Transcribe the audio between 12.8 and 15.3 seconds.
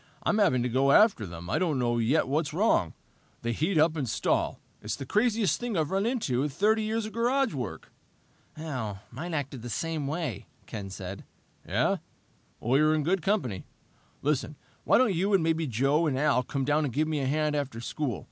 in good company. Listen, why don't